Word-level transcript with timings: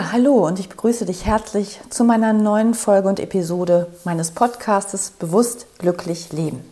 Hallo 0.00 0.46
und 0.46 0.60
ich 0.60 0.68
begrüße 0.68 1.06
dich 1.06 1.26
herzlich 1.26 1.80
zu 1.90 2.04
meiner 2.04 2.32
neuen 2.32 2.74
Folge 2.74 3.08
und 3.08 3.18
Episode 3.18 3.88
meines 4.04 4.30
Podcastes 4.30 5.10
Bewusst 5.10 5.66
glücklich 5.78 6.32
leben. 6.32 6.64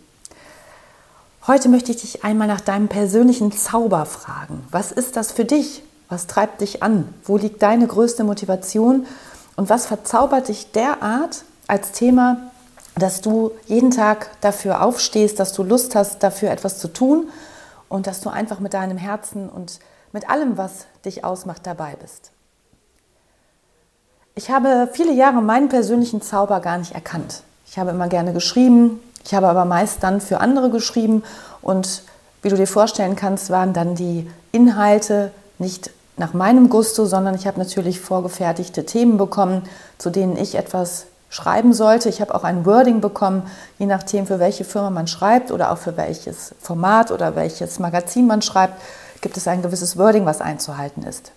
Heute 1.49 1.69
möchte 1.69 1.91
ich 1.91 2.03
dich 2.03 2.23
einmal 2.23 2.47
nach 2.47 2.61
deinem 2.61 2.87
persönlichen 2.87 3.51
Zauber 3.51 4.07
fragen. 4.07 4.65
Was 4.71 4.93
ist 4.93 5.17
das 5.17 5.33
für 5.33 5.45
dich? 5.45 5.83
Was 6.09 6.29
treibt 6.29 6.61
dich 6.61 6.85
an? 6.85 7.13
Wo 7.25 7.37
liegt 7.37 7.63
deine 7.63 7.89
größte 7.89 8.23
Motivation? 8.23 9.09
Und 9.57 9.71
was 9.71 9.87
verzaubert 9.87 10.47
dich 10.47 10.71
derart 10.71 11.43
als 11.67 11.91
Thema, 11.91 12.53
dass 12.95 13.23
du 13.23 13.51
jeden 13.67 13.91
Tag 13.91 14.31
dafür 14.41 14.83
aufstehst, 14.83 15.41
dass 15.41 15.53
du 15.53 15.65
Lust 15.65 15.97
hast, 15.97 16.23
dafür 16.23 16.53
etwas 16.53 16.79
zu 16.79 16.87
tun 16.87 17.29
und 17.89 18.07
dass 18.07 18.21
du 18.21 18.31
einfach 18.31 18.61
mit 18.61 18.73
deinem 18.73 18.99
Herzen 18.99 19.49
und 19.49 19.81
mit 20.13 20.31
allem, 20.31 20.57
was 20.57 20.87
dich 21.05 21.25
ausmacht, 21.25 21.67
dabei 21.67 21.97
bist? 22.01 22.31
Ich 24.39 24.51
habe 24.51 24.87
viele 24.93 25.15
Jahre 25.15 25.41
meinen 25.41 25.71
persönlichen 25.71 26.21
Zauber 26.21 26.61
gar 26.61 26.77
nicht 26.77 26.93
erkannt. 26.93 27.43
Ich 27.67 27.79
habe 27.79 27.93
immer 27.93 28.07
gerne 28.07 28.35
geschrieben, 28.35 29.01
ich 29.25 29.33
habe 29.33 29.49
aber 29.49 29.65
meist 29.65 30.03
dann 30.03 30.21
für 30.21 30.41
andere 30.41 30.69
geschrieben 30.69 31.23
und 31.63 32.03
wie 32.43 32.51
du 32.51 32.57
dir 32.57 32.67
vorstellen 32.67 33.17
kannst, 33.17 33.49
waren 33.49 33.73
dann 33.73 33.95
die 33.95 34.31
Inhalte 34.53 35.33
nicht 35.59 35.91
nach 36.19 36.35
meinem 36.35 36.69
Gusto, 36.69 37.07
sondern 37.07 37.35
ich 37.35 37.47
habe 37.47 37.59
natürlich 37.59 37.99
vorgefertigte 37.99 38.85
Themen 38.85 39.17
bekommen, 39.17 39.63
zu 39.97 40.11
denen 40.11 40.37
ich 40.37 40.55
etwas 40.55 41.07
schreiben 41.31 41.73
sollte. 41.73 42.11
Ich 42.11 42.21
habe 42.21 42.35
auch 42.35 42.45
ein 42.45 42.67
Wording 42.67 43.01
bekommen, 43.01 43.51
je 43.79 43.87
nachdem, 43.87 44.27
für 44.27 44.39
welche 44.39 44.65
Firma 44.65 44.91
man 44.91 45.07
schreibt 45.07 45.51
oder 45.51 45.73
auch 45.73 45.79
für 45.79 45.97
welches 45.97 46.55
Format 46.61 47.11
oder 47.11 47.37
welches 47.37 47.79
Magazin 47.79 48.27
man 48.27 48.43
schreibt, 48.43 48.83
gibt 49.23 49.39
es 49.39 49.49
ein 49.49 49.63
gewisses 49.63 49.97
Wording, 49.97 50.27
was 50.27 50.43
einzuhalten 50.43 51.05
ist. 51.05 51.33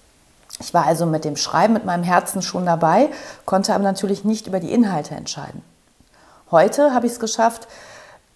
Ich 0.59 0.73
war 0.73 0.85
also 0.85 1.05
mit 1.05 1.25
dem 1.25 1.38
Schreiben 1.38 1.73
mit 1.73 1.85
meinem 1.85 2.03
Herzen 2.03 2.41
schon 2.41 2.65
dabei, 2.65 3.09
konnte 3.45 3.73
aber 3.73 3.83
natürlich 3.83 4.25
nicht 4.25 4.47
über 4.47 4.59
die 4.59 4.71
Inhalte 4.71 5.16
entscheiden. 5.16 5.61
Heute 6.51 6.93
habe 6.93 7.05
ich 7.05 7.13
es 7.13 7.19
geschafft, 7.19 7.67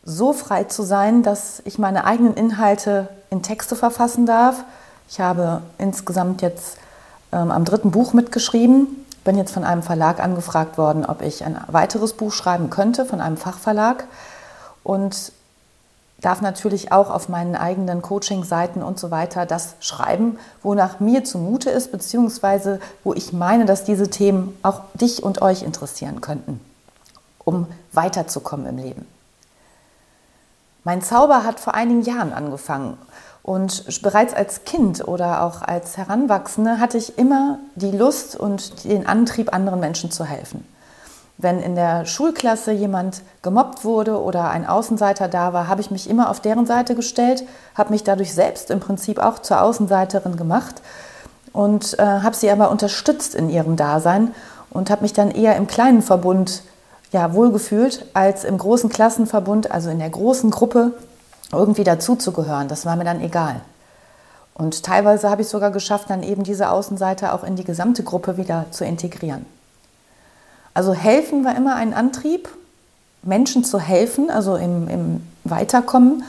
so 0.03 0.33
frei 0.33 0.65
zu 0.65 0.83
sein, 0.83 1.23
dass 1.23 1.61
ich 1.65 1.79
meine 1.79 2.05
eigenen 2.05 2.35
Inhalte 2.35 3.07
in 3.29 3.41
Texte 3.41 3.75
verfassen 3.75 4.25
darf. 4.25 4.63
Ich 5.09 5.19
habe 5.19 5.61
insgesamt 5.77 6.41
jetzt 6.41 6.77
ähm, 7.31 7.51
am 7.51 7.65
dritten 7.65 7.91
Buch 7.91 8.13
mitgeschrieben, 8.13 9.05
bin 9.23 9.37
jetzt 9.37 9.53
von 9.53 9.63
einem 9.63 9.83
Verlag 9.83 10.19
angefragt 10.19 10.77
worden, 10.77 11.05
ob 11.05 11.21
ich 11.21 11.43
ein 11.43 11.59
weiteres 11.67 12.13
Buch 12.13 12.31
schreiben 12.31 12.69
könnte, 12.69 13.05
von 13.05 13.21
einem 13.21 13.37
Fachverlag. 13.37 14.05
Und 14.83 15.31
darf 16.23 16.41
natürlich 16.41 16.91
auch 16.91 17.09
auf 17.09 17.29
meinen 17.29 17.55
eigenen 17.55 18.01
Coaching-Seiten 18.01 18.81
und 18.81 18.97
so 18.97 19.11
weiter 19.11 19.45
das 19.45 19.75
schreiben, 19.81 20.39
wonach 20.63 20.99
mir 20.99 21.23
zumute 21.23 21.69
ist, 21.69 21.91
beziehungsweise 21.91 22.79
wo 23.03 23.13
ich 23.13 23.33
meine, 23.33 23.65
dass 23.65 23.83
diese 23.83 24.09
Themen 24.09 24.57
auch 24.63 24.81
dich 24.93 25.21
und 25.21 25.41
euch 25.41 25.63
interessieren 25.63 26.21
könnten, 26.21 26.59
um 27.43 27.67
weiterzukommen 27.91 28.65
im 28.65 28.77
Leben. 28.77 29.05
Mein 30.85 31.01
Zauber 31.01 31.43
hat 31.43 31.59
vor 31.59 31.75
einigen 31.75 32.03
Jahren 32.03 32.33
angefangen 32.33 32.97
und 33.43 34.01
bereits 34.01 34.33
als 34.33 34.63
Kind 34.63 35.05
oder 35.05 35.43
auch 35.43 35.61
als 35.61 35.97
Heranwachsende 35.97 36.79
hatte 36.79 36.97
ich 36.97 37.17
immer 37.17 37.59
die 37.75 37.91
Lust 37.91 38.37
und 38.37 38.85
den 38.85 39.05
Antrieb, 39.05 39.53
anderen 39.53 39.81
Menschen 39.81 40.09
zu 40.09 40.23
helfen. 40.23 40.65
Wenn 41.37 41.59
in 41.59 41.75
der 41.75 42.05
Schulklasse 42.05 42.71
jemand 42.71 43.21
gemobbt 43.41 43.83
wurde 43.83 44.21
oder 44.21 44.49
ein 44.49 44.67
Außenseiter 44.67 45.27
da 45.27 45.51
war, 45.51 45.67
habe 45.67 45.81
ich 45.81 45.91
mich 45.91 46.09
immer 46.09 46.29
auf 46.29 46.39
deren 46.39 46.65
Seite 46.65 46.95
gestellt, 46.95 47.43
habe 47.75 47.91
mich 47.91 48.03
dadurch 48.03 48.33
selbst 48.33 48.69
im 48.69 48.79
Prinzip 48.79 49.19
auch 49.19 49.39
zur 49.39 49.61
Außenseiterin 49.61 50.37
gemacht 50.37 50.81
und 51.51 51.97
äh, 51.97 52.03
habe 52.03 52.35
sie 52.35 52.49
aber 52.49 52.69
unterstützt 52.69 53.35
in 53.35 53.49
ihrem 53.49 53.75
Dasein 53.75 54.33
und 54.69 54.89
habe 54.89 55.01
mich 55.01 55.13
dann 55.13 55.31
eher 55.31 55.55
im 55.55 55.67
kleinen 55.67 56.01
Verbund 56.01 56.63
ja, 57.11 57.33
wohlgefühlt, 57.33 58.07
als 58.13 58.43
im 58.43 58.57
großen 58.57 58.89
Klassenverbund, 58.89 59.71
also 59.71 59.89
in 59.89 59.99
der 59.99 60.09
großen 60.09 60.49
Gruppe, 60.49 60.93
irgendwie 61.51 61.83
dazuzugehören. 61.83 62.67
Das 62.67 62.85
war 62.85 62.95
mir 62.95 63.03
dann 63.03 63.21
egal. 63.21 63.61
Und 64.55 64.83
teilweise 64.83 65.29
habe 65.29 65.43
ich 65.43 65.47
sogar 65.47 65.71
geschafft, 65.71 66.09
dann 66.09 66.23
eben 66.23 66.43
diese 66.43 66.69
Außenseiter 66.69 67.33
auch 67.33 67.43
in 67.43 67.55
die 67.55 67.63
gesamte 67.63 68.03
Gruppe 68.03 68.37
wieder 68.37 68.65
zu 68.71 68.83
integrieren. 68.83 69.45
Also 70.73 70.93
helfen 70.93 71.45
war 71.45 71.55
immer 71.55 71.75
ein 71.75 71.93
Antrieb, 71.93 72.49
Menschen 73.21 73.63
zu 73.63 73.79
helfen, 73.79 74.29
also 74.29 74.55
im, 74.55 74.87
im 74.87 75.21
Weiterkommen 75.43 76.23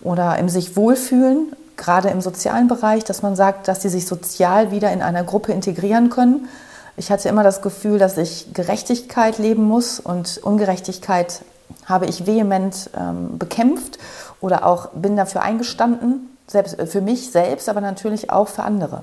oder 0.00 0.38
im 0.38 0.48
sich 0.48 0.76
wohlfühlen, 0.76 1.52
gerade 1.76 2.08
im 2.08 2.20
sozialen 2.20 2.68
Bereich, 2.68 3.04
dass 3.04 3.22
man 3.22 3.36
sagt, 3.36 3.68
dass 3.68 3.82
sie 3.82 3.88
sich 3.88 4.06
sozial 4.06 4.70
wieder 4.70 4.92
in 4.92 5.02
einer 5.02 5.24
Gruppe 5.24 5.52
integrieren 5.52 6.10
können. 6.10 6.48
Ich 6.96 7.10
hatte 7.10 7.28
immer 7.28 7.42
das 7.42 7.62
Gefühl, 7.62 7.98
dass 7.98 8.16
ich 8.16 8.52
Gerechtigkeit 8.54 9.38
leben 9.38 9.64
muss 9.64 10.00
und 10.00 10.38
Ungerechtigkeit 10.38 11.42
habe 11.86 12.06
ich 12.06 12.26
vehement 12.26 12.90
ähm, 12.98 13.38
bekämpft 13.38 13.98
oder 14.40 14.66
auch 14.66 14.88
bin 14.90 15.16
dafür 15.16 15.42
eingestanden, 15.42 16.36
selbst 16.46 16.76
für 16.90 17.00
mich 17.00 17.30
selbst, 17.30 17.68
aber 17.68 17.80
natürlich 17.80 18.30
auch 18.30 18.48
für 18.48 18.62
andere. 18.62 19.02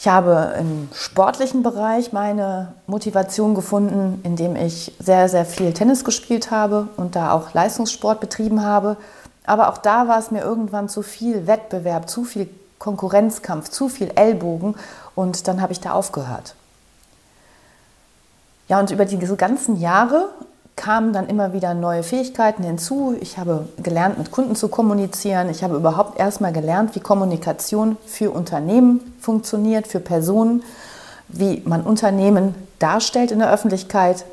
Ich 0.00 0.08
habe 0.08 0.54
im 0.58 0.88
sportlichen 0.94 1.62
Bereich 1.62 2.10
meine 2.10 2.72
Motivation 2.86 3.54
gefunden, 3.54 4.22
indem 4.24 4.56
ich 4.56 4.94
sehr, 4.98 5.28
sehr 5.28 5.44
viel 5.44 5.74
Tennis 5.74 6.04
gespielt 6.04 6.50
habe 6.50 6.88
und 6.96 7.16
da 7.16 7.32
auch 7.32 7.52
Leistungssport 7.52 8.18
betrieben 8.18 8.62
habe. 8.62 8.96
Aber 9.44 9.68
auch 9.68 9.76
da 9.76 10.08
war 10.08 10.18
es 10.18 10.30
mir 10.30 10.40
irgendwann 10.40 10.88
zu 10.88 11.02
viel 11.02 11.46
Wettbewerb, 11.46 12.08
zu 12.08 12.24
viel 12.24 12.48
Konkurrenzkampf, 12.78 13.68
zu 13.68 13.90
viel 13.90 14.10
Ellbogen 14.14 14.74
und 15.14 15.46
dann 15.46 15.60
habe 15.60 15.74
ich 15.74 15.80
da 15.80 15.92
aufgehört. 15.92 16.54
Ja, 18.68 18.80
und 18.80 18.90
über 18.90 19.04
diese 19.04 19.36
ganzen 19.36 19.78
Jahre 19.78 20.30
kamen 20.76 21.12
dann 21.12 21.28
immer 21.28 21.52
wieder 21.52 21.74
neue 21.74 22.02
Fähigkeiten 22.02 22.62
hinzu. 22.62 23.14
Ich 23.20 23.38
habe 23.38 23.68
gelernt, 23.82 24.18
mit 24.18 24.30
Kunden 24.30 24.56
zu 24.56 24.68
kommunizieren. 24.68 25.50
Ich 25.50 25.62
habe 25.62 25.76
überhaupt 25.76 26.18
erstmal 26.18 26.52
gelernt, 26.52 26.94
wie 26.94 27.00
Kommunikation 27.00 27.96
für 28.06 28.30
Unternehmen 28.30 29.14
funktioniert, 29.20 29.86
für 29.86 30.00
Personen, 30.00 30.62
wie 31.28 31.62
man 31.64 31.82
Unternehmen 31.82 32.54
darstellt 32.78 33.30
in 33.30 33.40
der 33.40 33.52
Öffentlichkeit, 33.52 34.24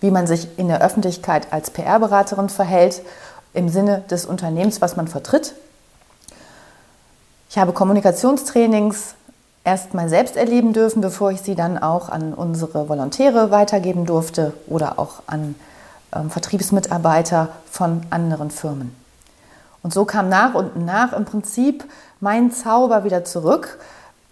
wie 0.00 0.10
man 0.10 0.26
sich 0.26 0.58
in 0.58 0.68
der 0.68 0.82
Öffentlichkeit 0.82 1.52
als 1.52 1.70
PR-Beraterin 1.70 2.50
verhält, 2.50 3.02
im 3.54 3.70
Sinne 3.70 4.02
des 4.10 4.26
Unternehmens, 4.26 4.82
was 4.82 4.96
man 4.96 5.08
vertritt. 5.08 5.54
Ich 7.48 7.56
habe 7.58 7.72
Kommunikationstrainings 7.72 9.14
erstmal 9.64 10.08
selbst 10.08 10.36
erleben 10.36 10.72
dürfen, 10.72 11.00
bevor 11.00 11.30
ich 11.30 11.40
sie 11.40 11.54
dann 11.54 11.78
auch 11.78 12.08
an 12.08 12.34
unsere 12.34 12.88
Volontäre 12.88 13.50
weitergeben 13.50 14.04
durfte 14.04 14.52
oder 14.66 14.98
auch 14.98 15.22
an 15.26 15.54
Vertriebsmitarbeiter 16.28 17.48
von 17.70 18.02
anderen 18.10 18.50
Firmen. 18.50 18.94
Und 19.82 19.92
so 19.92 20.04
kam 20.04 20.28
nach 20.28 20.54
und 20.54 20.84
nach 20.84 21.12
im 21.12 21.24
Prinzip 21.24 21.84
mein 22.20 22.50
Zauber 22.50 23.04
wieder 23.04 23.24
zurück. 23.24 23.78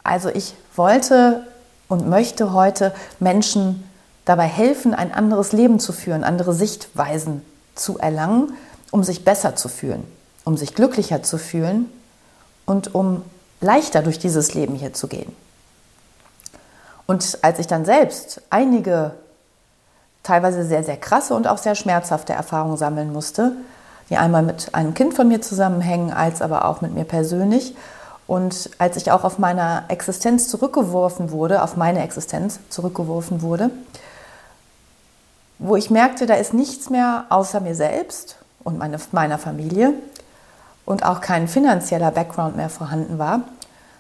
Also 0.02 0.28
ich 0.28 0.54
wollte 0.74 1.46
und 1.88 2.08
möchte 2.08 2.52
heute 2.52 2.92
Menschen 3.20 3.88
dabei 4.24 4.46
helfen, 4.46 4.94
ein 4.94 5.12
anderes 5.12 5.52
Leben 5.52 5.78
zu 5.78 5.92
führen, 5.92 6.24
andere 6.24 6.54
Sichtweisen 6.54 7.42
zu 7.74 7.98
erlangen, 7.98 8.54
um 8.90 9.04
sich 9.04 9.24
besser 9.24 9.54
zu 9.54 9.68
fühlen, 9.68 10.04
um 10.44 10.56
sich 10.56 10.74
glücklicher 10.74 11.22
zu 11.22 11.38
fühlen 11.38 11.88
und 12.66 12.94
um 12.94 13.22
leichter 13.60 14.02
durch 14.02 14.18
dieses 14.18 14.54
Leben 14.54 14.74
hier 14.74 14.92
zu 14.92 15.08
gehen. 15.08 15.34
Und 17.06 17.38
als 17.42 17.58
ich 17.58 17.66
dann 17.66 17.84
selbst 17.84 18.40
einige 18.50 19.12
teilweise 20.24 20.64
sehr, 20.64 20.82
sehr 20.82 20.96
krasse 20.96 21.34
und 21.34 21.46
auch 21.46 21.58
sehr 21.58 21.76
schmerzhafte 21.76 22.32
Erfahrungen 22.32 22.76
sammeln 22.76 23.12
musste, 23.12 23.52
die 24.10 24.16
einmal 24.16 24.42
mit 24.42 24.74
einem 24.74 24.94
Kind 24.94 25.14
von 25.14 25.28
mir 25.28 25.40
zusammenhängen, 25.40 26.12
als 26.12 26.42
aber 26.42 26.64
auch 26.64 26.80
mit 26.80 26.92
mir 26.92 27.04
persönlich. 27.04 27.76
Und 28.26 28.70
als 28.78 28.96
ich 28.96 29.12
auch 29.12 29.22
auf 29.22 29.38
meiner 29.38 29.84
Existenz 29.88 30.48
zurückgeworfen 30.48 31.30
wurde, 31.30 31.62
auf 31.62 31.76
meine 31.76 32.02
Existenz 32.02 32.58
zurückgeworfen 32.70 33.42
wurde, 33.42 33.70
wo 35.58 35.76
ich 35.76 35.90
merkte, 35.90 36.26
da 36.26 36.34
ist 36.34 36.54
nichts 36.54 36.90
mehr 36.90 37.26
außer 37.28 37.60
mir 37.60 37.74
selbst 37.74 38.36
und 38.64 38.78
meine, 38.78 38.98
meiner 39.12 39.38
Familie 39.38 39.92
und 40.86 41.04
auch 41.04 41.20
kein 41.20 41.48
finanzieller 41.48 42.10
Background 42.10 42.56
mehr 42.56 42.70
vorhanden 42.70 43.18
war, 43.18 43.42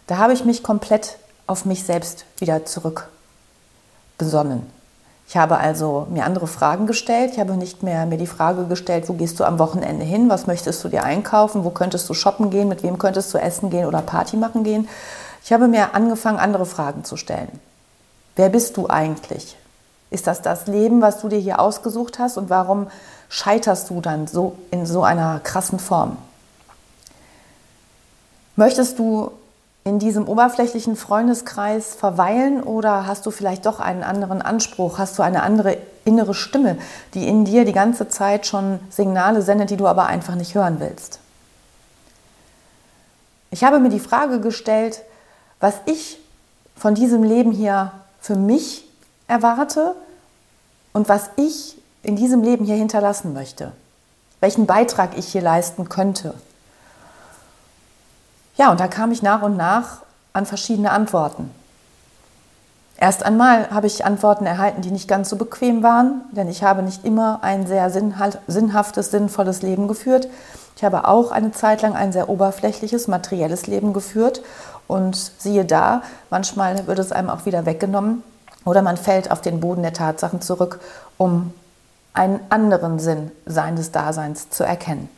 da 0.06 0.18
habe 0.18 0.32
ich 0.32 0.44
mich 0.44 0.62
komplett 0.62 1.18
auf 1.46 1.64
mich 1.64 1.84
selbst 1.84 2.24
wieder 2.38 2.64
zurück 2.64 3.08
besonnen. 4.18 4.66
Ich 5.26 5.36
habe 5.36 5.56
also 5.58 6.06
mir 6.10 6.24
andere 6.24 6.46
Fragen 6.46 6.86
gestellt. 6.86 7.32
Ich 7.32 7.40
habe 7.40 7.56
nicht 7.56 7.82
mehr 7.82 8.06
mir 8.06 8.18
die 8.18 8.26
Frage 8.26 8.64
gestellt, 8.64 9.08
wo 9.08 9.14
gehst 9.14 9.40
du 9.40 9.44
am 9.44 9.58
Wochenende 9.58 10.04
hin? 10.04 10.28
Was 10.28 10.46
möchtest 10.46 10.84
du 10.84 10.88
dir 10.88 11.02
einkaufen? 11.02 11.64
Wo 11.64 11.70
könntest 11.70 12.08
du 12.08 12.14
shoppen 12.14 12.50
gehen? 12.50 12.68
Mit 12.68 12.82
wem 12.82 12.98
könntest 12.98 13.32
du 13.32 13.38
essen 13.38 13.70
gehen 13.70 13.86
oder 13.86 14.02
Party 14.02 14.36
machen 14.36 14.64
gehen? 14.64 14.88
Ich 15.42 15.52
habe 15.52 15.68
mir 15.68 15.94
angefangen, 15.94 16.38
andere 16.38 16.66
Fragen 16.66 17.04
zu 17.04 17.16
stellen. 17.16 17.60
Wer 18.36 18.48
bist 18.48 18.76
du 18.76 18.88
eigentlich? 18.88 19.56
Ist 20.10 20.26
das 20.26 20.42
das 20.42 20.66
Leben, 20.66 21.00
was 21.00 21.20
du 21.20 21.28
dir 21.28 21.38
hier 21.38 21.58
ausgesucht 21.58 22.18
hast? 22.18 22.36
Und 22.36 22.50
warum 22.50 22.88
scheiterst 23.28 23.90
du 23.90 24.00
dann 24.00 24.26
so 24.26 24.56
in 24.70 24.86
so 24.86 25.02
einer 25.02 25.40
krassen 25.40 25.78
Form? 25.78 26.18
Möchtest 28.56 28.98
du 28.98 29.32
in 29.84 29.98
diesem 29.98 30.26
oberflächlichen 30.26 30.96
Freundeskreis 30.96 31.94
verweilen 31.94 32.62
oder 32.62 33.06
hast 33.06 33.26
du 33.26 33.30
vielleicht 33.30 33.66
doch 33.66 33.80
einen 33.80 34.02
anderen 34.02 34.40
Anspruch? 34.40 34.98
Hast 34.98 35.18
du 35.18 35.22
eine 35.22 35.42
andere 35.42 35.76
innere 36.06 36.32
Stimme, 36.32 36.78
die 37.12 37.28
in 37.28 37.44
dir 37.44 37.66
die 37.66 37.72
ganze 37.72 38.08
Zeit 38.08 38.46
schon 38.46 38.80
Signale 38.88 39.42
sendet, 39.42 39.70
die 39.70 39.76
du 39.76 39.86
aber 39.86 40.06
einfach 40.06 40.36
nicht 40.36 40.54
hören 40.54 40.80
willst? 40.80 41.20
Ich 43.50 43.62
habe 43.62 43.78
mir 43.78 43.90
die 43.90 44.00
Frage 44.00 44.40
gestellt, 44.40 45.02
was 45.60 45.74
ich 45.84 46.18
von 46.76 46.94
diesem 46.94 47.22
Leben 47.22 47.52
hier 47.52 47.92
für 48.20 48.36
mich 48.36 48.88
erwarte 49.28 49.94
und 50.94 51.08
was 51.08 51.30
ich 51.36 51.76
in 52.02 52.16
diesem 52.16 52.42
Leben 52.42 52.64
hier 52.64 52.76
hinterlassen 52.76 53.34
möchte. 53.34 53.72
Welchen 54.40 54.66
Beitrag 54.66 55.16
ich 55.16 55.28
hier 55.28 55.42
leisten 55.42 55.88
könnte. 55.88 56.34
Ja, 58.56 58.70
und 58.70 58.80
da 58.80 58.88
kam 58.88 59.12
ich 59.12 59.22
nach 59.22 59.42
und 59.42 59.56
nach 59.56 59.98
an 60.32 60.46
verschiedene 60.46 60.90
Antworten. 60.90 61.50
Erst 62.96 63.24
einmal 63.24 63.70
habe 63.70 63.88
ich 63.88 64.04
Antworten 64.04 64.46
erhalten, 64.46 64.80
die 64.80 64.92
nicht 64.92 65.08
ganz 65.08 65.28
so 65.28 65.36
bequem 65.36 65.82
waren, 65.82 66.22
denn 66.30 66.48
ich 66.48 66.62
habe 66.62 66.82
nicht 66.82 67.04
immer 67.04 67.40
ein 67.42 67.66
sehr 67.66 67.90
sinnhaftes, 67.90 69.10
sinnvolles 69.10 69.62
Leben 69.62 69.88
geführt. 69.88 70.28
Ich 70.76 70.84
habe 70.84 71.08
auch 71.08 71.32
eine 71.32 71.52
Zeit 71.52 71.82
lang 71.82 71.94
ein 71.94 72.12
sehr 72.12 72.28
oberflächliches, 72.28 73.08
materielles 73.08 73.66
Leben 73.66 73.92
geführt. 73.92 74.42
Und 74.86 75.16
siehe 75.38 75.64
da, 75.64 76.02
manchmal 76.30 76.86
wird 76.86 76.98
es 76.98 77.10
einem 77.10 77.30
auch 77.30 77.46
wieder 77.46 77.66
weggenommen 77.66 78.22
oder 78.64 78.82
man 78.82 78.96
fällt 78.96 79.30
auf 79.30 79.40
den 79.40 79.60
Boden 79.60 79.82
der 79.82 79.92
Tatsachen 79.92 80.40
zurück, 80.40 80.80
um 81.16 81.52
einen 82.12 82.40
anderen 82.50 82.98
Sinn 82.98 83.32
seines 83.46 83.92
Daseins 83.92 84.50
zu 84.50 84.62
erkennen. 84.62 85.08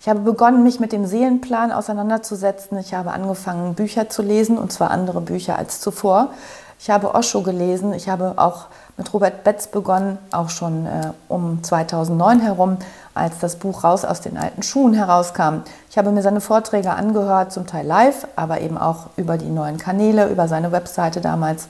Ich 0.00 0.08
habe 0.08 0.20
begonnen, 0.20 0.62
mich 0.62 0.78
mit 0.78 0.92
dem 0.92 1.06
Seelenplan 1.06 1.72
auseinanderzusetzen. 1.72 2.78
Ich 2.78 2.94
habe 2.94 3.12
angefangen, 3.12 3.74
Bücher 3.74 4.08
zu 4.08 4.22
lesen, 4.22 4.58
und 4.58 4.72
zwar 4.72 4.90
andere 4.90 5.20
Bücher 5.20 5.58
als 5.58 5.80
zuvor. 5.80 6.30
Ich 6.78 6.90
habe 6.90 7.14
Osho 7.14 7.42
gelesen. 7.42 7.92
Ich 7.94 8.08
habe 8.08 8.34
auch 8.36 8.66
mit 8.96 9.12
Robert 9.12 9.44
Betz 9.44 9.66
begonnen, 9.66 10.18
auch 10.30 10.50
schon 10.50 10.86
äh, 10.86 11.10
um 11.28 11.62
2009 11.62 12.40
herum, 12.40 12.76
als 13.14 13.38
das 13.38 13.56
Buch 13.56 13.84
Raus 13.84 14.04
aus 14.04 14.20
den 14.20 14.36
alten 14.36 14.62
Schuhen 14.62 14.94
herauskam. 14.94 15.62
Ich 15.90 15.98
habe 15.98 16.10
mir 16.10 16.22
seine 16.22 16.40
Vorträge 16.40 16.90
angehört, 16.90 17.52
zum 17.52 17.66
Teil 17.66 17.86
live, 17.86 18.26
aber 18.36 18.60
eben 18.60 18.78
auch 18.78 19.06
über 19.16 19.38
die 19.38 19.50
neuen 19.50 19.78
Kanäle, 19.78 20.28
über 20.28 20.48
seine 20.48 20.72
Webseite 20.72 21.20
damals. 21.20 21.68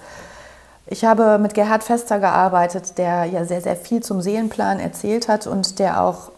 Ich 0.88 1.04
habe 1.04 1.38
mit 1.38 1.54
Gerhard 1.54 1.82
Fester 1.82 2.20
gearbeitet, 2.20 2.98
der 2.98 3.24
ja 3.24 3.44
sehr, 3.44 3.60
sehr 3.60 3.76
viel 3.76 4.02
zum 4.02 4.20
Seelenplan 4.20 4.78
erzählt 4.78 5.28
hat 5.28 5.46
und 5.46 5.80
der 5.80 6.00
auch 6.00 6.30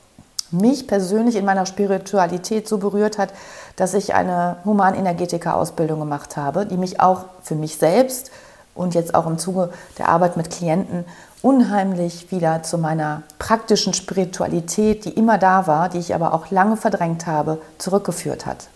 mich 0.51 0.87
persönlich 0.87 1.37
in 1.37 1.45
meiner 1.45 1.67
Spiritualität 1.67 2.69
so 2.69 2.79
berührt 2.79 3.19
hat, 3.19 3.33
dass 3.77 3.95
ich 3.95 4.15
eine 4.15 4.57
Humanenergetiker-Ausbildung 4.65 6.01
gemacht 6.01 6.37
habe, 6.37 6.67
die 6.67 6.77
mich 6.77 7.01
auch 7.01 7.25
für 7.43 7.55
mich 7.55 7.77
selbst 7.77 8.31
und 8.75 8.95
jetzt 8.95 9.15
auch 9.15 9.27
im 9.27 9.39
Zuge 9.39 9.71
der 9.99 10.09
Arbeit 10.09 10.37
mit 10.37 10.51
Klienten 10.51 11.05
unheimlich 11.43 12.31
wieder 12.33 12.63
zu 12.63 12.79
meiner 12.79 13.23
praktischen 13.39 13.95
Spiritualität, 13.95 15.05
die 15.05 15.11
immer 15.11 15.39
da 15.39 15.67
war, 15.67 15.89
die 15.89 15.99
ich 15.99 16.15
aber 16.15 16.35
auch 16.35 16.51
lange 16.51 16.77
verdrängt 16.77 17.27
habe, 17.27 17.61
zurückgeführt 17.79 18.47
hat. 18.47 18.69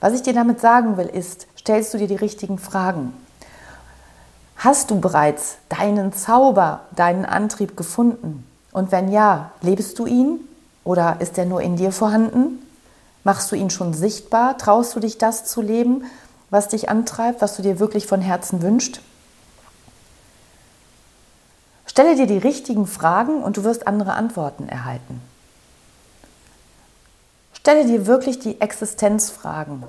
Was 0.00 0.14
ich 0.14 0.22
dir 0.22 0.34
damit 0.34 0.60
sagen 0.60 0.96
will, 0.96 1.06
ist, 1.06 1.46
stellst 1.58 1.94
du 1.94 1.98
dir 1.98 2.08
die 2.08 2.16
richtigen 2.16 2.58
Fragen? 2.58 3.12
Hast 4.56 4.90
du 4.90 5.00
bereits 5.00 5.58
deinen 5.68 6.12
Zauber, 6.12 6.80
deinen 6.94 7.24
Antrieb 7.24 7.76
gefunden? 7.76 8.44
Und 8.72 8.90
wenn 8.90 9.10
ja, 9.10 9.50
lebst 9.62 9.98
du 9.98 10.06
ihn? 10.06 10.40
Oder 10.86 11.16
ist 11.18 11.36
er 11.36 11.46
nur 11.46 11.60
in 11.62 11.74
dir 11.74 11.90
vorhanden? 11.90 12.64
Machst 13.24 13.50
du 13.50 13.56
ihn 13.56 13.70
schon 13.70 13.92
sichtbar? 13.92 14.56
Traust 14.56 14.94
du 14.94 15.00
dich 15.00 15.18
das 15.18 15.44
zu 15.44 15.60
leben, 15.60 16.04
was 16.48 16.68
dich 16.68 16.88
antreibt, 16.88 17.42
was 17.42 17.56
du 17.56 17.62
dir 17.62 17.80
wirklich 17.80 18.06
von 18.06 18.20
Herzen 18.20 18.62
wünschst? 18.62 19.00
Stelle 21.86 22.14
dir 22.14 22.28
die 22.28 22.38
richtigen 22.38 22.86
Fragen 22.86 23.42
und 23.42 23.56
du 23.56 23.64
wirst 23.64 23.88
andere 23.88 24.12
Antworten 24.12 24.68
erhalten. 24.68 25.20
Stelle 27.52 27.84
dir 27.84 28.06
wirklich 28.06 28.38
die 28.38 28.60
Existenzfragen 28.60 29.82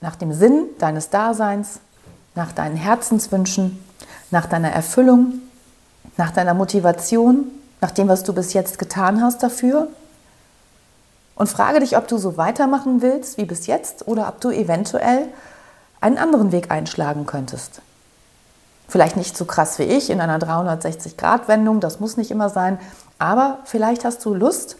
nach 0.00 0.16
dem 0.16 0.32
Sinn 0.32 0.64
deines 0.80 1.10
Daseins, 1.10 1.78
nach 2.34 2.50
deinen 2.50 2.74
Herzenswünschen, 2.74 3.78
nach 4.32 4.46
deiner 4.46 4.72
Erfüllung, 4.72 5.34
nach 6.16 6.32
deiner 6.32 6.54
Motivation, 6.54 7.44
nach 7.80 7.92
dem, 7.92 8.08
was 8.08 8.24
du 8.24 8.32
bis 8.32 8.54
jetzt 8.54 8.80
getan 8.80 9.22
hast 9.22 9.44
dafür 9.44 9.86
und 11.40 11.46
frage 11.46 11.80
dich, 11.80 11.96
ob 11.96 12.06
du 12.06 12.18
so 12.18 12.36
weitermachen 12.36 13.00
willst 13.00 13.38
wie 13.38 13.46
bis 13.46 13.66
jetzt 13.66 14.06
oder 14.06 14.28
ob 14.28 14.42
du 14.42 14.50
eventuell 14.50 15.26
einen 16.02 16.18
anderen 16.18 16.52
Weg 16.52 16.70
einschlagen 16.70 17.24
könntest. 17.24 17.80
Vielleicht 18.88 19.16
nicht 19.16 19.34
so 19.34 19.46
krass 19.46 19.78
wie 19.78 19.84
ich 19.84 20.10
in 20.10 20.20
einer 20.20 20.38
360-Grad-Wendung, 20.38 21.80
das 21.80 21.98
muss 21.98 22.18
nicht 22.18 22.30
immer 22.30 22.50
sein, 22.50 22.78
aber 23.18 23.60
vielleicht 23.64 24.04
hast 24.04 24.22
du 24.26 24.34
Lust, 24.34 24.76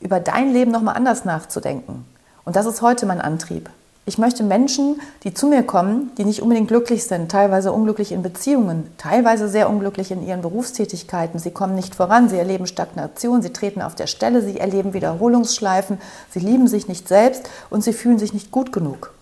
über 0.00 0.18
dein 0.18 0.52
Leben 0.52 0.72
nochmal 0.72 0.96
anders 0.96 1.24
nachzudenken. 1.24 2.04
Und 2.44 2.56
das 2.56 2.66
ist 2.66 2.82
heute 2.82 3.06
mein 3.06 3.20
Antrieb. 3.20 3.70
Ich 4.06 4.18
möchte 4.18 4.42
Menschen, 4.42 5.00
die 5.22 5.32
zu 5.32 5.46
mir 5.46 5.62
kommen, 5.62 6.12
die 6.18 6.26
nicht 6.26 6.42
unbedingt 6.42 6.68
glücklich 6.68 7.04
sind, 7.04 7.30
teilweise 7.30 7.72
unglücklich 7.72 8.12
in 8.12 8.22
Beziehungen, 8.22 8.92
teilweise 8.98 9.48
sehr 9.48 9.70
unglücklich 9.70 10.10
in 10.10 10.26
ihren 10.26 10.42
Berufstätigkeiten. 10.42 11.38
Sie 11.38 11.52
kommen 11.52 11.74
nicht 11.74 11.94
voran, 11.94 12.28
sie 12.28 12.36
erleben 12.36 12.66
Stagnation, 12.66 13.40
sie 13.40 13.54
treten 13.54 13.80
auf 13.80 13.94
der 13.94 14.06
Stelle, 14.06 14.42
sie 14.42 14.60
erleben 14.60 14.92
Wiederholungsschleifen, 14.92 15.98
sie 16.28 16.40
lieben 16.40 16.68
sich 16.68 16.86
nicht 16.86 17.08
selbst 17.08 17.48
und 17.70 17.82
sie 17.82 17.94
fühlen 17.94 18.18
sich 18.18 18.34
nicht 18.34 18.50
gut 18.50 18.72
genug. 18.72 19.14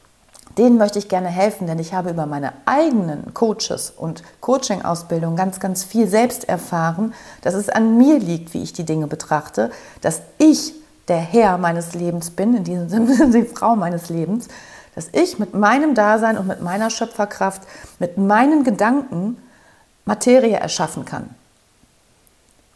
Denen 0.58 0.78
möchte 0.78 0.98
ich 0.98 1.08
gerne 1.08 1.28
helfen, 1.28 1.68
denn 1.68 1.78
ich 1.78 1.94
habe 1.94 2.10
über 2.10 2.26
meine 2.26 2.52
eigenen 2.66 3.32
Coaches 3.34 3.92
und 3.96 4.24
Coaching-Ausbildung 4.40 5.36
ganz, 5.36 5.60
ganz 5.60 5.84
viel 5.84 6.08
selbst 6.08 6.48
erfahren, 6.48 7.14
dass 7.42 7.54
es 7.54 7.68
an 7.68 7.96
mir 7.98 8.18
liegt, 8.18 8.52
wie 8.52 8.62
ich 8.62 8.72
die 8.72 8.84
Dinge 8.84 9.06
betrachte, 9.06 9.70
dass 10.00 10.22
ich 10.38 10.74
der 11.08 11.18
Herr 11.18 11.58
meines 11.58 11.94
Lebens 11.94 12.30
bin, 12.30 12.54
in 12.54 12.64
diesem 12.64 12.88
Sinne 12.88 13.30
die 13.32 13.44
Frau 13.44 13.76
meines 13.76 14.08
Lebens, 14.08 14.48
dass 14.94 15.08
ich 15.12 15.38
mit 15.38 15.54
meinem 15.54 15.94
Dasein 15.94 16.38
und 16.38 16.46
mit 16.46 16.62
meiner 16.62 16.90
Schöpferkraft, 16.90 17.62
mit 17.98 18.18
meinen 18.18 18.64
Gedanken 18.64 19.38
Materie 20.04 20.56
erschaffen 20.56 21.04
kann. 21.04 21.30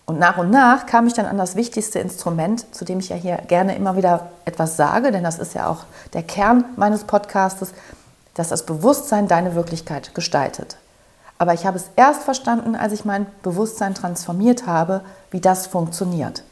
Und 0.07 0.21
nach 0.21 0.39
und 0.39 0.51
nach 0.51 0.87
kam 0.87 1.09
ich 1.09 1.15
dann 1.15 1.27
an 1.27 1.37
das 1.37 1.57
wichtigste 1.57 1.99
Instrument, 1.99 2.73
zu 2.75 2.85
dem 2.85 3.01
ich 3.01 3.09
ja 3.09 3.17
hier 3.17 3.39
gerne 3.49 3.75
immer 3.75 3.97
wieder 3.97 4.31
etwas 4.45 4.77
sage, 4.77 5.11
denn 5.11 5.25
das 5.25 5.41
ist 5.41 5.55
ja 5.55 5.67
auch 5.67 5.85
der 6.13 6.23
Kern 6.23 6.65
meines 6.77 7.05
Podcastes, 7.05 7.73
dass 8.35 8.49
das 8.49 8.65
Bewusstsein 8.65 9.27
deine 9.27 9.57
Wirklichkeit 9.57 10.15
gestaltet. 10.15 10.77
Aber 11.39 11.55
ich 11.55 11.67
habe 11.67 11.77
es 11.77 11.87
erst 11.97 12.23
verstanden, 12.23 12.77
als 12.77 12.93
ich 12.93 13.05
mein 13.05 13.27
Bewusstsein 13.43 13.95
transformiert 13.95 14.67
habe, 14.67 15.03
wie 15.31 15.41
das 15.41 15.67
funktioniert. 15.67 16.45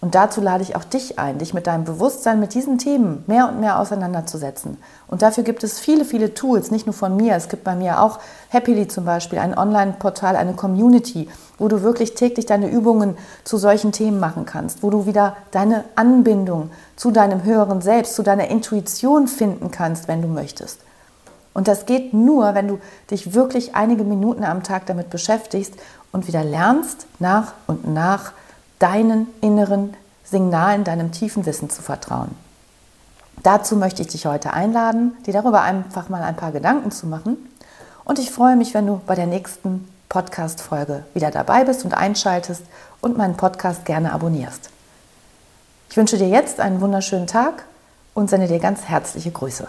Und 0.00 0.14
dazu 0.14 0.42
lade 0.42 0.62
ich 0.62 0.76
auch 0.76 0.84
dich 0.84 1.18
ein, 1.18 1.38
dich 1.38 1.54
mit 1.54 1.66
deinem 1.66 1.84
Bewusstsein 1.84 2.38
mit 2.38 2.52
diesen 2.52 2.76
Themen 2.76 3.24
mehr 3.26 3.48
und 3.48 3.60
mehr 3.60 3.78
auseinanderzusetzen. 3.78 4.76
Und 5.06 5.22
dafür 5.22 5.44
gibt 5.44 5.64
es 5.64 5.78
viele, 5.78 6.04
viele 6.04 6.34
Tools, 6.34 6.70
nicht 6.70 6.84
nur 6.84 6.92
von 6.92 7.16
mir. 7.16 7.34
Es 7.36 7.48
gibt 7.48 7.64
bei 7.64 7.74
mir 7.74 8.02
auch 8.02 8.18
Happily 8.50 8.86
zum 8.86 9.06
Beispiel, 9.06 9.38
ein 9.38 9.56
Online-Portal, 9.56 10.36
eine 10.36 10.52
Community, 10.52 11.28
wo 11.56 11.68
du 11.68 11.82
wirklich 11.82 12.14
täglich 12.14 12.44
deine 12.44 12.68
Übungen 12.68 13.16
zu 13.44 13.56
solchen 13.56 13.92
Themen 13.92 14.20
machen 14.20 14.44
kannst, 14.44 14.82
wo 14.82 14.90
du 14.90 15.06
wieder 15.06 15.36
deine 15.52 15.84
Anbindung 15.94 16.70
zu 16.96 17.10
deinem 17.10 17.42
höheren 17.42 17.80
Selbst, 17.80 18.14
zu 18.14 18.22
deiner 18.22 18.48
Intuition 18.48 19.26
finden 19.26 19.70
kannst, 19.70 20.06
wenn 20.06 20.20
du 20.20 20.28
möchtest. 20.28 20.80
Und 21.54 21.68
das 21.68 21.86
geht 21.86 22.12
nur, 22.12 22.54
wenn 22.54 22.68
du 22.68 22.78
dich 23.10 23.32
wirklich 23.32 23.74
einige 23.74 24.04
Minuten 24.04 24.44
am 24.44 24.64
Tag 24.64 24.86
damit 24.86 25.08
beschäftigst 25.08 25.74
und 26.12 26.26
wieder 26.26 26.44
lernst, 26.44 27.06
nach 27.20 27.52
und 27.66 27.88
nach 27.88 28.32
deinen 28.84 29.28
inneren 29.40 29.94
Signalen, 30.24 30.84
deinem 30.84 31.10
tiefen 31.10 31.46
Wissen 31.46 31.70
zu 31.70 31.80
vertrauen. 31.80 32.30
Dazu 33.42 33.76
möchte 33.76 34.02
ich 34.02 34.08
dich 34.08 34.26
heute 34.26 34.52
einladen, 34.52 35.16
dir 35.24 35.32
darüber 35.32 35.62
einfach 35.62 36.10
mal 36.10 36.22
ein 36.22 36.36
paar 36.36 36.52
Gedanken 36.52 36.90
zu 36.90 37.06
machen. 37.06 37.38
Und 38.04 38.18
ich 38.18 38.30
freue 38.30 38.56
mich, 38.56 38.74
wenn 38.74 38.86
du 38.86 39.00
bei 39.06 39.14
der 39.14 39.26
nächsten 39.26 39.88
Podcast-Folge 40.10 41.04
wieder 41.14 41.30
dabei 41.30 41.64
bist 41.64 41.86
und 41.86 41.94
einschaltest 41.94 42.62
und 43.00 43.16
meinen 43.16 43.38
Podcast 43.38 43.86
gerne 43.86 44.12
abonnierst. 44.12 44.68
Ich 45.88 45.96
wünsche 45.96 46.18
dir 46.18 46.28
jetzt 46.28 46.60
einen 46.60 46.82
wunderschönen 46.82 47.26
Tag 47.26 47.64
und 48.12 48.28
sende 48.28 48.48
dir 48.48 48.58
ganz 48.58 48.82
herzliche 48.84 49.30
Grüße. 49.30 49.66